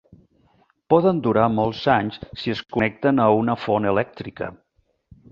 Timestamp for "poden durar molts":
0.93-1.81